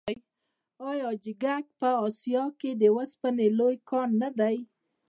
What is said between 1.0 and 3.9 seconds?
حاجي ګک په اسیا کې د وسپنې لوی